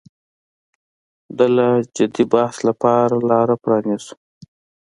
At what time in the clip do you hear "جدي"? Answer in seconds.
1.95-2.23